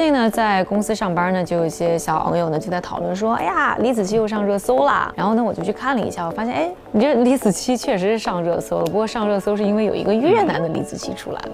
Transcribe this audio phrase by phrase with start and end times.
[0.00, 5.12] 最近呢，在公司上班呢，就有一些小网友呢就在讨论说，哎呀，李子柒又上热搜了。
[5.14, 8.86] 然后呢，我就去看了一下，我发现，哎，你这李子柒确实是上热搜了。
[8.86, 11.50] 不过上热搜是因为有一个越南的李子柒出来了。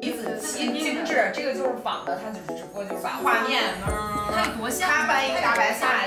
[0.00, 3.62] 李子柒精致，这个就是仿的，他就是只不过就把画面，
[4.34, 5.97] 他多像，他掰一个大白菜，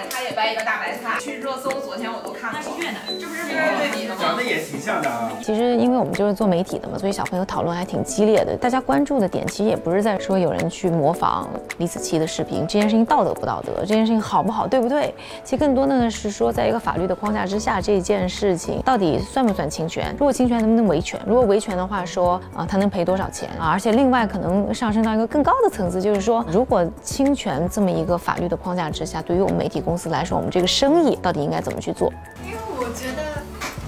[0.41, 1.69] 他也掰一个大白菜，去热搜。
[1.81, 2.59] 昨天我都看了。
[2.59, 4.19] 那是越南，这不是对比的吗？
[4.19, 5.31] 长得也挺像的啊。
[5.39, 8.57] 其实因为我们就是做媒体的嘛，所以小朋友讨论还挺激烈的。
[8.57, 11.47] 大家关注的点其实也不是在说有人去模仿
[11.77, 15.13] 李子柒的视频，这件事情道德不道德，这件事情好不好，对不对？
[15.43, 20.11] 其实更多的呢是说，在一个法律的框架之下，这件事情到底算不算侵权？
[20.17, 21.19] 如果侵权，能不能维权？
[21.27, 23.69] 如果维权的话，说啊，他能赔多少钱啊？
[23.69, 32.11] 而且另外可能上升到一个更高的层次，就是说，如果侵权这么一个法律的框架之下，对于我们媒体公司来说，我们这个生意到底应该怎么去做？
[32.43, 33.43] 因为我觉得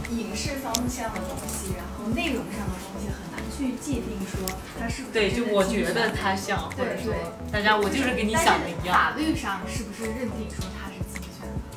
[0.09, 4.47] 影视方向的东西，然后内容上的东西很难去界定说
[4.79, 7.13] 它是不是对，就我觉得它像，或者说
[7.51, 8.95] 大家我就是跟你想的一样。
[8.95, 10.92] 法律上是不是认定说它？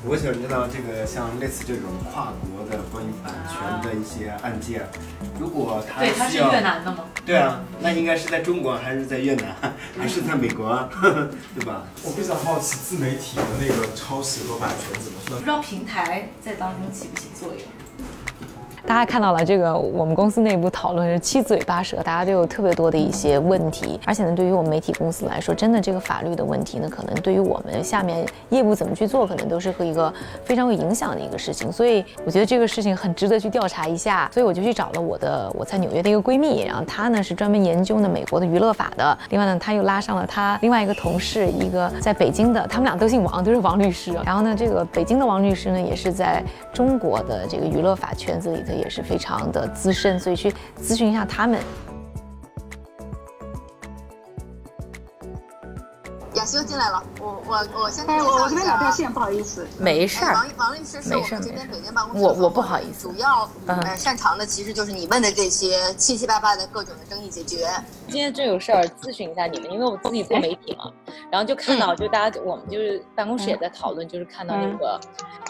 [0.04, 4.86] 我想知道这个像类似这种跨国的关于版权的一些案件，
[5.40, 7.04] 如果他对，他是越南的吗？
[7.24, 9.56] 对啊，那应该是在中国还是在越南，
[9.98, 10.88] 还是在美国，
[11.58, 11.84] 对吧？
[12.04, 15.38] 我非常好奇自媒体的那个抄袭和版权怎么算？
[15.40, 17.62] 不知道平台在当中起不起作用？
[18.86, 23.98] 大家看到了这个，我们公司内部讨论是七嘴八舌，大家都有特别多的一些问题。
[24.06, 30.12] 而且呢，对于我们媒体公司来说，真的这个法律的问题呢，可能对于我们下面业务怎么去做，可能都是和一个
[30.44, 31.70] 非常有影响的一个事情。
[31.72, 34.30] 所以我觉得这个事情很值得去调查一下。
[34.32, 39.18] 所以我就去找了我的我在纽约的一个闺蜜，然后她呢是专门研究呢美国的娱乐法的。
[39.30, 44.12] 另外呢，她又拉上了她另外一个同事，一个在北京的，他们俩都姓王，都是王律师。
[44.24, 46.40] 然后呢，这个北京的王律师呢，也是在
[46.72, 48.75] 中国的这个娱乐法圈子里头。
[48.76, 51.60] 也是非常的资深，所以去咨询一下他们。
[56.34, 59.66] 雅修进来了，我我我先哎，我我这边打掉线，不好意思。
[59.78, 60.34] 没事儿。
[60.34, 63.08] 王王律师是我们这边北京办公室我我不好意思。
[63.08, 67.66] 主要呃擅长的其实就是你问的这些七七八八的各种的争议解决。
[68.06, 70.92] 今天真有事儿咨询一下你们，因为我自己做媒体嘛，
[71.30, 75.00] 然后就看到就大家我们就是办公室也在讨论，就是看到那个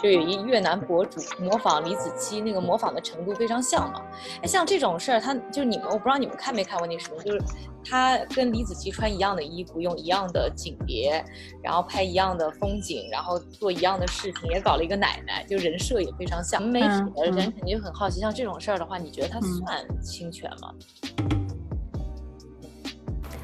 [0.01, 4.01] 就有一越南博主模仿李子柒，那个模仿的程度非常像嘛。
[4.41, 7.41] 哎，像这种事儿，他就是你们，我不知道你们看没看过那视频，就是
[7.89, 11.23] 他跟李子柒穿一样的衣服，用一样的景别，
[11.63, 16.61] 然后拍一样的风景，然后做一样的视频，也搞了一个奶奶，就人设也非常像。
[16.67, 20.73] 媒体的人肯定很好奇，像这种事儿的话，你觉得他算侵权吗？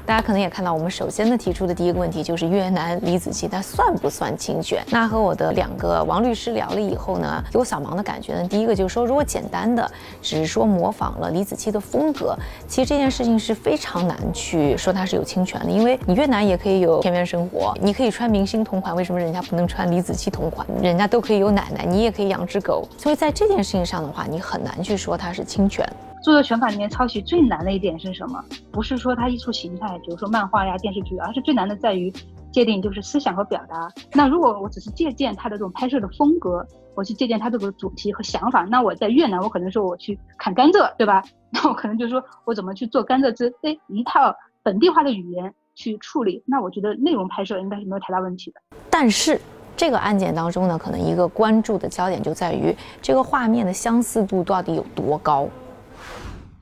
[0.06, 4.84] 大家可能也看到，我们首先呢提出的第一个问题就是越南李子柒，它算不算侵权？
[4.90, 12.36] 那和我的两个王律师聊了以后呢，给我小芒的感觉呢，第一个就是说，如果简单的只是说模仿了李子柒的风格，
[12.68, 20.66] 其实这件事情是非常难去说它是有侵权的，因为你越南也可以有田园生活，你可以穿明星同款，为什么人家不能穿李子柒同款？
[20.82, 25.82] 人家都可以有奶奶，你也可以养只狗，所以在这件事情上的话，你很难去说它是侵权。
[26.24, 28.42] 著作权法里面抄袭最难的一点是什么？
[28.72, 32.10] 不是说它艺术形态，比如说漫画呀、电视剧，而是最难的在于
[32.50, 33.92] 界定就是思想和表达。
[34.14, 41.22] 那如果我只是借鉴它的这种拍摄的风格，我去借鉴它这个主题和想法，那我在越南我可能说我去砍甘蔗，对吧？
[41.52, 48.60] 那我可能就说我怎么去做甘蔗汁，哎，一套本地化的语言去处理，那我觉得内容拍摄应该是没有太大问题的。
[48.88, 49.38] 但是
[49.76, 55.46] 这个案件当中呢，可能一个关注的焦点就在于这个画面的相似度到底有多高。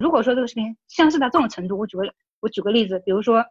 [0.03, 2.03] 如果说这个视频相似到这种程度，我举个
[2.41, 3.45] 我举个例子，比如说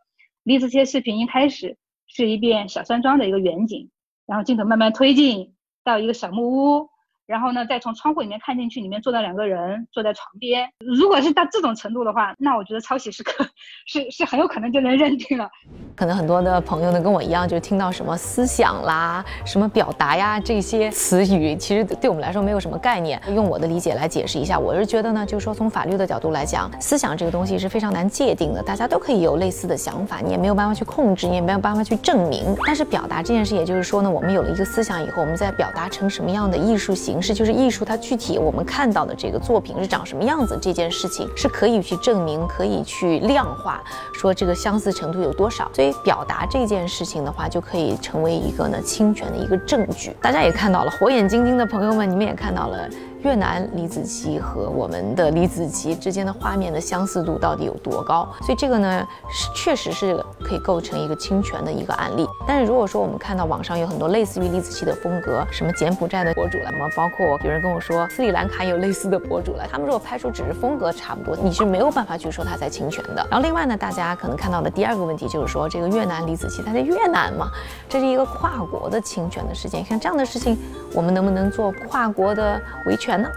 [0.44, 3.89] 李子些视频一开始是一遍小山庄的一个远景，
[4.25, 6.90] 然后镜头慢慢推进到一个小木屋，
[7.31, 10.69] 然后呢再从窗户里面看进去，里面坐着两个人坐在床边。
[10.80, 13.46] 如果是到这种程度的话，那我觉得抄袭是可
[13.86, 15.50] 是是很有可能就能认定了。
[15.96, 23.22] 可能很多的朋友呢跟我一样，就听到什么思想啦、什么表达呀这些词语，其实对我们来说没有什么概念。
[23.34, 32.53] 用我的理解来解释一下，我是觉得呢，就是说从法律的角度来讲，思想这个东西是非常难界定的，大家都可以有类似的想法，你也没有办法去控制，你也没有办法去证明。
[32.66, 43.84] 但是表达这件事，也就是说呢，我们有了一个思想以后，我们再表达成什么样的艺术形是，就是艺术它具体我们看到的这个作品是长什么样子，这件事情是可以去证明，可以去量化，
[44.14, 45.70] 说这个相似程度有多少。
[45.73, 50.16] 所以表达这件事情的话，就可以成为一个呢侵权的一个证据。
[50.22, 52.90] 大家也看到了，火眼金睛的朋友们，你们也看到了，
[53.23, 58.28] 越南李子柒和我们的李子柒之间的画面的相似度到底有多高。
[58.41, 62.28] 所以这个呢，是确实是可以构成一个侵权的一个案例。
[62.47, 73.26] 但是如果说我们看到网上有很多类似于李子柒的风格，什么柬埔寨的博主了，什么包括有人跟我说斯里兰卡有类似的博主了，他们如果拍出只是风格差不多，你是没有办法去说他在侵权的。
[73.29, 77.50] 然后另外呢，大家可能看到的第二个问题就是说，这个越南李子柒他在越南嘛，
[77.88, 79.85] 这是一个跨国的侵权的事件。
[79.85, 80.58] 像这样的事情，
[80.94, 83.29] 我们能不能做跨国的维权呢？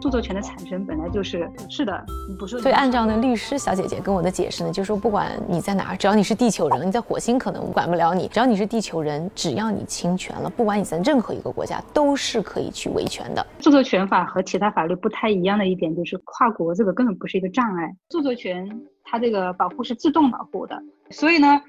[0.00, 2.06] 著作权的产生本来就是是的，
[2.38, 2.60] 不是。
[2.60, 13.44] 所以按照呢律师小姐姐跟我的解释呢，就是说不管你在哪儿，只要你是地球人，你在火星可能管不了你，只要你是地球人，只要你侵权了，不管你在任何一个国家，都是可以去维权的。
[13.58, 18.70] 著作权法和其他法律不太一样的一点就是跨国这个根本不是一个障碍，著作权
[19.02, 21.60] 它这个保护是自动保护的，所以呢。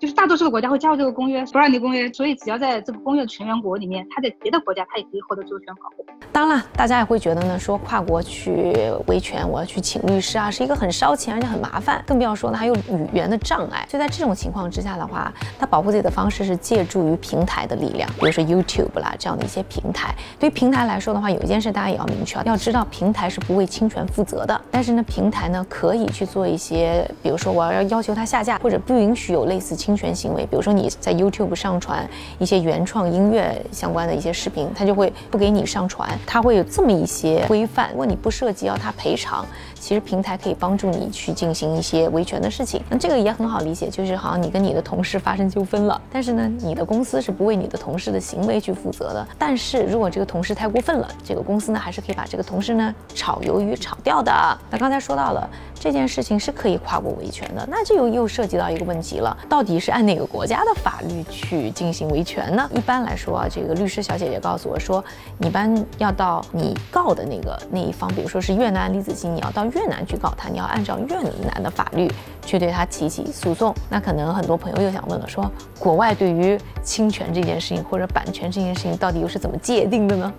[0.00, 6.06] 就是大多数的国家会加入这个公约，不让你公约，所以只要在这个公约的成员国里面，他在别的国家他也可以获得著作权保护。
[6.30, 8.72] 当然，大家也会觉得呢，说跨国去
[9.06, 13.84] 维权，我要去请律师啊，是一个很烧钱而且很麻烦，更不要说呢还有语言的障碍。
[13.90, 20.14] 所以在这种情况之下的话，他保护自己的方式是借助于平台的力量，比如说 YouTube 啦这样的一些平台。
[20.38, 24.60] 对于平台来说的话，有一件事大家也要明确，要知道平台是不为侵权负责的。
[24.70, 32.06] 但是呢，平台呢可以去做一些，比如说我要要求他下架，或者不允许有类似侵侵权行为，比如说你在 YouTube 上传
[32.38, 37.88] 一些原创音乐相关的一些视频，他就会不给你上传，他会有这么一些规范。
[37.92, 39.46] 如果你不涉及要他赔偿，
[39.80, 42.82] 其实平台可以帮助你去进行一些维权的事情。
[42.90, 49.26] 那这个也很好理解，就是好像你跟你的同事发生纠纷了，但是呢，你的公司是不为你的同事的行为去负责的。
[49.38, 54.30] 但是如果这个同事太过分了，这个公司呢还是可以把这个同事呢炒鱿鱼炒掉的。
[54.70, 62.68] 那刚才说到了这件事情是可以跨国维权的，那这又又涉及到一个问题了，到底是按哪个国家的法律去进行维权呢？
[62.74, 65.04] 一般来说啊，这个律师小姐姐告诉我说，
[65.38, 72.10] 你一般要到你告的那个那一方，比如说是越南李子柒，你要到越南去告他，你要按照越南的法律
[72.44, 73.74] 去对他提起诉讼。
[73.88, 80.32] 那可能很多朋友又想问了，说国外对于侵权这件事情或者版权这件事情，到底又是怎么界定的呢？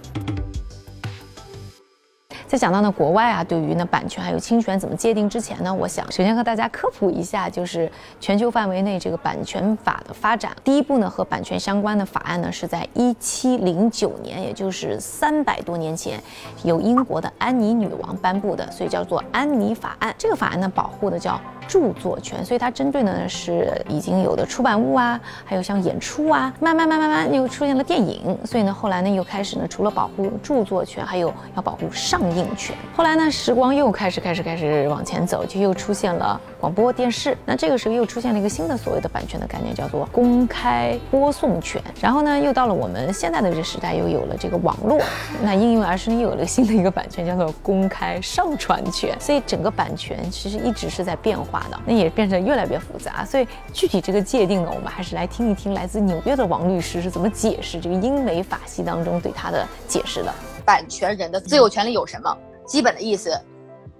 [2.49, 10.51] 在讲到呢国外啊，对于呢版权还有侵权怎么界定之前呢，我想首先和大家科普一下，就是全球范围内这个版权法的发展。
[10.63, 16.19] 第一部呢和版权相关的法案呢是在一七零九年，也就是三百多年前，
[16.63, 20.11] 由英国的安妮女王颁布的，所以叫做安妮法案。
[20.17, 32.38] 这个法案呢保护的叫著作权，所以它针对的呢是已经有的出版物啊，还有像演出啊，慢慢慢慢慢又出现了电影，所以呢后来呢又开始呢除了保护著作权，还有要保护上映。
[32.55, 32.75] 权。
[32.95, 37.37] 后来呢，时光又开始开始开始往前走，就又出现了广播电视。
[37.45, 41.81] 那这个时候又出现了一个新的所谓的版权的概念，叫做公开播送权。
[42.01, 44.99] 然后呢，又到了我们现在的这个时代，又有了这个网络。
[45.41, 49.15] 那应运而生又有了新的一个版权，叫做公开上传权。
[49.19, 53.23] 所以整个版权其实一直是在变化的，那也变成越来越复杂。
[53.25, 60.33] 所以具体这个界定呢，我们还是来听一听来自纽约的王律师是怎么解释这个英美法系当中对他的解释的。
[60.69, 62.37] 版权人的自由权利有什么？
[62.67, 63.35] 基本的意思，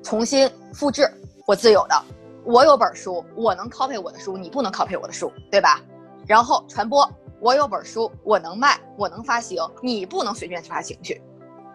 [0.04, 1.12] 重新复制
[1.48, 2.04] 我自由的。
[2.46, 5.82] 我有本书，我能 copy 我的书，你不能 copy 我的书，对吧？
[6.28, 11.20] 然后传播，我有本书，我能卖，我能发行，你不能随便去发行去。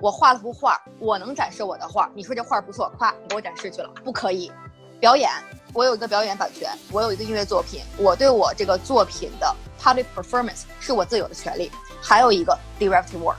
[0.00, 4.52] 我画了幅画，我能展示我的画，你说这画不错，夸你给我展示去了，不可以。
[5.00, 5.28] 表演，
[5.72, 11.68] 我有一个表演版权，我有一个音乐作品，我对我这个作品的 public performance 是我自有的权利。
[12.00, 13.34] 还有一个 derivative work。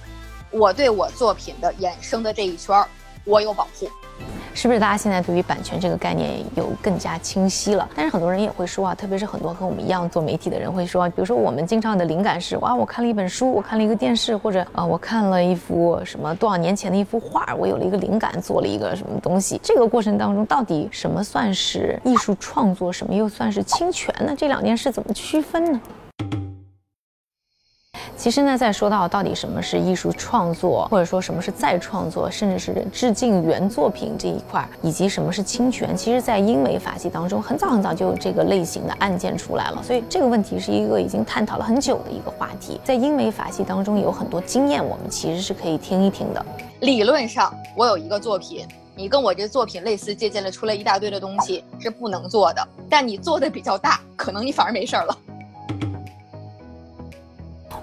[0.58, 2.88] 我对我作品的衍生的这一圈儿，
[3.26, 3.90] 我有保护，
[4.54, 4.80] 是不是？
[4.80, 7.86] 大家现在对于版权这个概念有更加清晰了？
[7.94, 19.60] 但是很多人也会说啊，特别是很多和我们一样做媒体的人会说，比如说我们经常的灵感是哇，我看了一本书，我看了一个电视，或者啊，我看了一幅什么多少年前的一幅画，我有了一个灵感，做了一个什么东西。
[19.62, 24.34] 这个过程当中，到底什么算是艺术创作，什么又算是侵权呢？
[24.38, 25.82] 这两件事怎么区分呢？
[28.26, 39.84] 其实呢，在说到到底什么是艺术创作，或者说什么是再创作，甚至是致敬原作品这一块，以及什么是侵权，其实，在英美法系当中，很早很早就有这个类型的案件出来了。
[39.84, 42.82] 所以这个问题是一个已经探讨了很久的一个话题。
[42.84, 46.44] 在英美法系当中有很多经验，我们其实是可以听一听的。
[46.80, 52.68] 理论上，我有一个作品，你跟我这作品类似，借鉴了出来一大堆的东西，是不能做的。
[52.90, 55.16] 但你做的比较大，可能你反而没事儿了。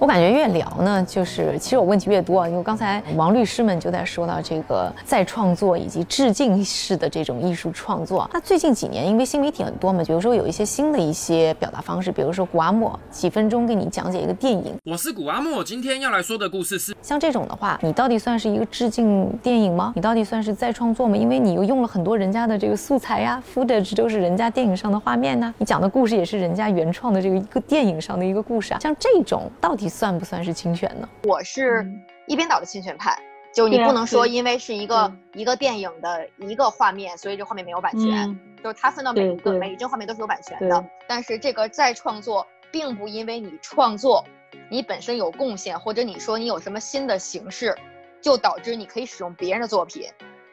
[0.03, 8.29] 我感觉越聊呢，就是其实我问题越多，因为刚才王律师们就在说到这个再创作以及致敬式的这种艺术创作。
[8.33, 14.75] 那最近几年，因为新媒体很多嘛，比如说有一些新的一些表达方式，比如说古阿莫几分钟给你讲解一个电影。
[14.85, 19.93] 我是古阿莫，今天要来说的故事是像这种的话，你到底算是一个致敬电影吗？
[19.95, 21.17] 你到底算是再创作吗？
[21.17, 28.81] 因为你又用了很多人家的这个素材呀，footage 都是人家电影上的画面呢，你讲的故事也是人家原创的这个一个电影上的一个故事啊。
[28.81, 31.07] 像这种到底算不算是侵权呢？
[31.25, 31.87] 我是
[32.27, 33.15] 一边倒的侵权派，
[33.55, 40.85] 就你不能说因为是一个一个电影的一个画面，所以这画面没有版权，就是它分到每一个每一帧画面都是有版权的。
[41.07, 44.25] 但是这个再创作，并不因为你创作，
[44.71, 47.77] 你本身有贡献，或者你说你有什么新的形式，
[48.23, 50.09] 就导致你可以使用别人的作品。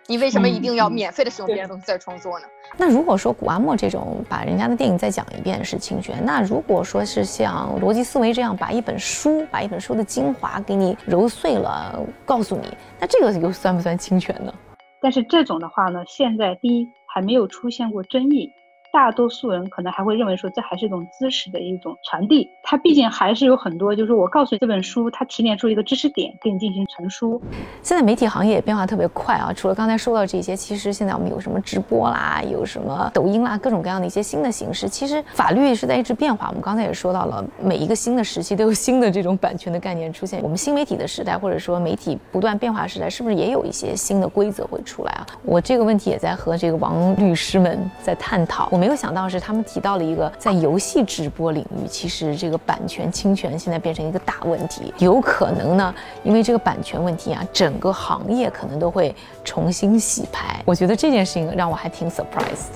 [0.10, 2.48] 你为什么一定要免费的使用别人东西再创作呢？
[2.76, 14.52] 那如果说古阿莫这种把人家的电影再讲一遍是侵权，那如果说是像逻辑思维这样把一本书把一本书的精华给你揉碎了告诉你，那这个又算不算侵权呢？
[15.00, 18.50] 但是这种的话呢，现在第一还没有出现过争议。
[18.92, 22.50] 大多数人可能还会认为说，这还是一种知识的一种传递。
[22.64, 27.40] 它毕竟还是有很多，就是我告诉你这本书，它提炼出一个知识点，给你进行传输。
[27.84, 34.90] 现在媒体行业也变化特别快啊，除了刚才说到这些，其实现在我们有什么直播啦，有什么抖音啦，各种各样的一些新的形式。
[34.90, 36.48] 其实法律是在一直变化。
[36.48, 40.42] 我们刚才也说到了，每一个新的时期都有新的这种版权的概念出现。
[40.42, 45.28] 我们新媒体的时代，或者说媒体不断变化时代，是不是也有一些新的规则会出来啊？
[45.44, 48.68] 我这个问题也在和这个王律师们在探讨。
[48.80, 55.94] 没有想到是他们提到了一个在游戏直播领域，其实这个版权侵权现在变成一个大问题，有可能呢，
[56.24, 60.64] 因为这个版权问题啊，整个行业可能都会重新洗牌。
[60.66, 62.72] 我觉得这件事情让我还挺 surprised。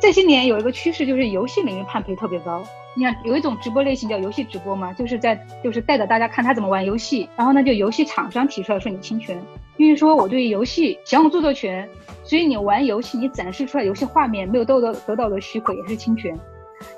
[0.00, 2.62] 这些年有一个趋势，就是游戏领域判赔特别高。
[2.94, 9.40] 你看，有一种直播类型叫游戏直播嘛，就是在就是带着大家看他怎么玩游戏，然后呢，就游戏厂商提出来说你侵权，
[9.76, 11.88] 因为说我对游戏享有著作权。
[12.24, 16.38] 所以你玩游戏，你展示出来游戏画面没有得到得到的许可也是侵权，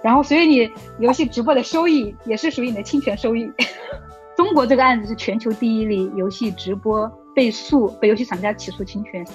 [0.03, 3.51] 然后所以你游戏直播的收益也是属于你的侵权收益。
[4.37, 9.27] 中国这个案子是全球第一例游戏直播被诉被游戏厂家起诉侵权。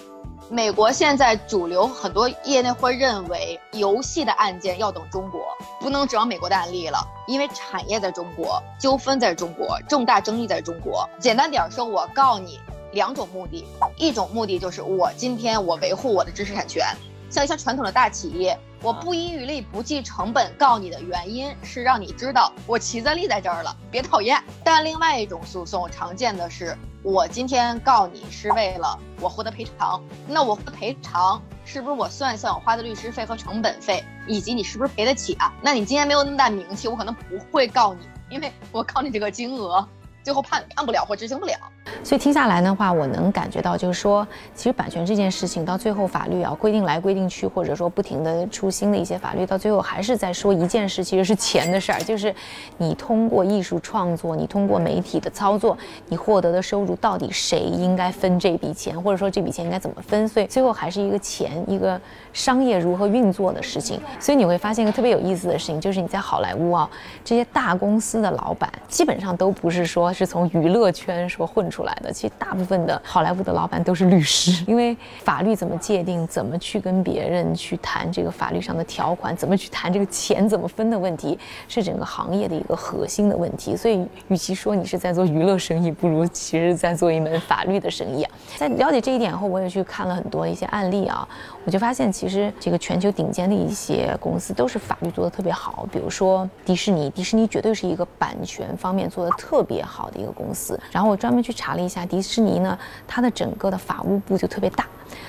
[0.51, 5.41] 美国现在主流很多业内会认为游戏的案件要等中国，
[5.79, 11.09] 不能指望美国的案例了，因为产业在中国，纠纷在中国，重大争议在中国。
[11.19, 12.59] 简单点说，我告你。
[12.91, 13.65] 两种目的，
[13.97, 16.85] 一种目的就是我今天我维护我的知识产权，
[17.29, 24.41] 像一些传统的大企业，我不遗余力不计成本告你的原因是让你知道我旗子立在这儿了，别讨厌。
[24.63, 35.53] 但另外一种诉讼常见的是，我今天告你是为了我获得赔偿，那我获得赔偿是不是我算算我花的律师费和成本费，以及你是不是赔得起啊？
[35.61, 39.87] 那你今天没有那么大名气，我可能不会告你，因为我告你这个金额。
[40.21, 41.55] 最后判判不了或执行不了，
[42.03, 52.33] 所以听下来的话，我能感觉到就是说，其实版权这件事情到最后法律啊规定来规定去，或者说不停的出新的一些法律，到最后还是在说一件事，其实是钱的事儿，就是
[52.77, 55.77] 你通过艺术创作，你通过媒体的操作，
[56.07, 60.27] 你获得的收入到底谁应该分这笔钱，或者说这笔钱应该怎么分？
[60.27, 61.99] 所以最后还是一个钱，一个
[62.33, 63.99] 商业如何运作的事情。
[64.19, 66.89] 所以你会发现一个特别有意思的事情，就是你在好莱坞啊，
[67.23, 70.09] 这些大公司的老板基本上都不是说。
[70.11, 83.75] 是从娱乐圈说混出来来的，其实大部分的好莱坞的老板都是律师， 因为法律怎么界定，怎么去跟别人去谈这个法律上的条款，怎么去谈这个钱怎么分的问题，是整个行业的一个核心的问题。
[83.77, 88.31] 所以，与其说你是在做娱乐生意，不如其实在做一门法律的生意啊。
[88.57, 91.27] 在了解这一点后，我也去看了很多一些案例啊，
[91.63, 100.09] 我就发现其实这个全球顶尖的一些公司都是法律做的特别好，比如说迪士尼，迪士尼绝对是一个版权方面做的特别好。
[100.09, 104.85] 的一个公司，然后我专门去查了一下迪士尼呢，它的整个的法务部就特别大，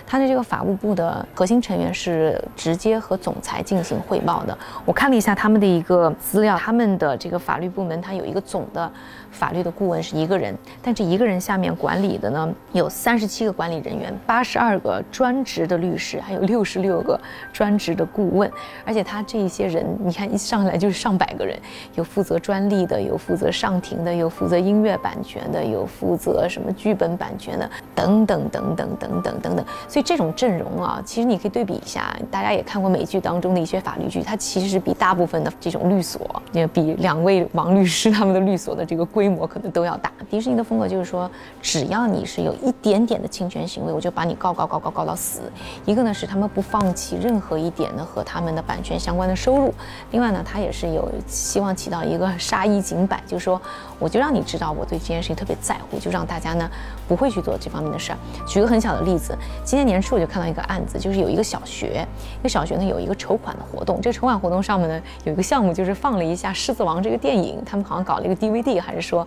[0.07, 4.57] 它的这个法务部的核心成员是直接和总裁进行汇报的。
[4.85, 8.91] 我看了一下他们的一个资料，他们的这个法律部门它有一个总的。
[9.31, 17.19] 法律的顾问是一个人，但这一个人下面管理的呢有三十七个管理人员，八十二个专职的律师，还有六十六个
[17.53, 18.51] 专职的顾问。
[18.85, 21.59] 而且他这一些人，你看一上来就是上百个人，
[21.95, 29.65] 有负责专利的，有负责上庭的，有负责音乐版权的，有负责、什么剧本版权的等等等等等等等等。
[29.89, 36.21] 所以这种阵容啊，其实你可以对比一下，大家也看过美剧当中的一些法律剧，它其实比大部分的这种律所，
[36.53, 40.11] 也比两位王律师他们的律所的这个规规模可能都要大。
[40.31, 45.43] 迪士尼的风格就是说，只要你是有一点点的侵权行为，我就把你告告告告告到死。
[45.85, 49.75] 一个呢是他们不放弃任何一点呢和他们的版权相关的收入，
[50.11, 53.61] 另外呢，他也是有希望起到一个杀一儆百，就是说，
[53.99, 56.67] 我就让你知道我对这件事情特别在乎，就让大家呢
[57.07, 58.19] 不会去做这方面的事儿。
[58.47, 62.07] 举个很小的例子，今年年初我就看到一个案子，就是有一个小学，
[62.41, 69.27] 一个小学呢有一个筹款的活动，这个筹款活动上面呢有一个项目就是放了一下《狮子王》这个电影，他们好像搞了一个 DVD，还是说，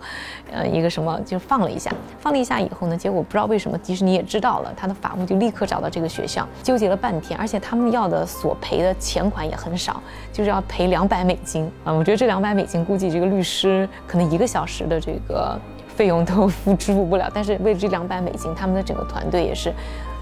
[0.50, 11.92] 呃，一个什么就放了一下，放了一下以后呢，结果不知道为什么迪士尼也知道了，他的法务就立刻找到这个学校，纠结了半天，而且他们要的索赔的钱款也很少，就是要赔两百美金啊！
[11.92, 19.72] 我觉得这两百美金估计这个律师可能一个小时的这个费用都 付支付不了，但是为了这两百美金，他们的整个团队也是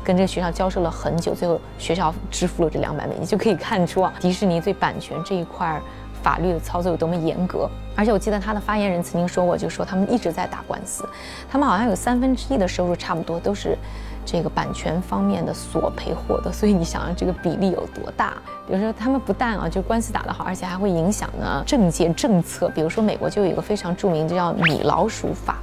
[0.05, 5.81] 跟这个学校交涉了很久，最后学校支付了这两百美金，就可以看出啊，迪士尼对版权这一块
[6.23, 7.69] 法律的操作有多么严格。
[7.95, 11.07] 而且我记得他的发言人曾经说过，就说他们一直在打官司，
[11.51, 13.77] 他们好像有三分之一的收入差不多都是。
[14.25, 18.35] 这个版权方面的索赔获得，所以你想想这个比例有多大？
[18.69, 22.69] 比如说他们不但啊就官司打得好，而且还会影响呢政界政策。
[22.69, 25.59] 比如说美国就有一个非常著名的叫米老鼠法。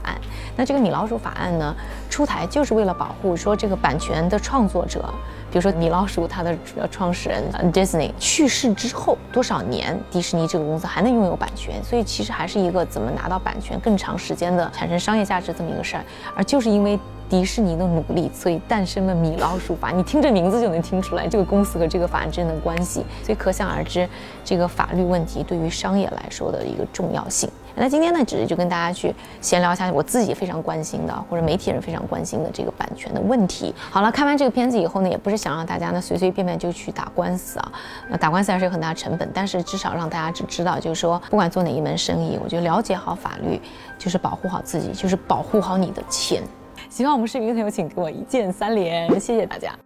[0.60, 1.74] 那这个米老鼠法案呢
[2.10, 5.06] 出台就是为了保护说这个版权的创作者，
[5.50, 6.54] 比如说米老鼠它的
[6.92, 11.82] 创始人 Disney 去世之后多少年，迪士尼这个公司还能拥有版权。
[11.82, 16.04] 所以其实还是一个怎么拿到版权更长时间的产生商业价值这么一个事儿。
[16.36, 17.00] 而就是因为
[17.30, 19.92] 迪士尼的努力，所以诞生了米老鼠法。
[19.92, 23.06] 你听这名字就能听出来，这个公司和这个法案之间的关系。
[23.24, 24.10] 所以可想而知，
[24.44, 27.48] 这个法律问题对于商业来说的一个重要性。
[27.76, 33.74] 那今天呢，只是就跟大家去闲聊一下我自己非常关心的，或者媒体人非常关心的这个版权的问题。
[33.90, 37.72] 好了，看完这个片子以后呢，也不是想让大家呢随随便便就去打官司啊。
[38.10, 43.62] 那打官司还是有很大成本，但是至少让大家只知道，就是说不管做哪一门生意，我觉得了解好法律，
[43.98, 46.44] 就是保护好自己，就是保护好你的钱。
[46.90, 49.78] 喜欢我们视频的朋友，请给我一键三连，谢谢大家。